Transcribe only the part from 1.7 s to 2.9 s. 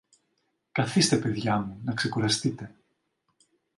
να ξεκουραστείτε.